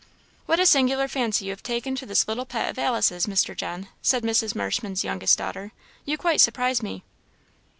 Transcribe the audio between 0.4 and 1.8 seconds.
"What a singular fancy you have